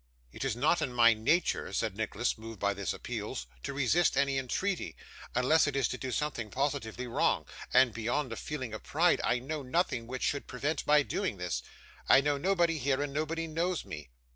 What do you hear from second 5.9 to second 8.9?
do something positively wrong; and, beyond a feeling of